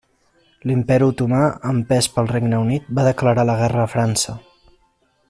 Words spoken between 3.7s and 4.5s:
a França.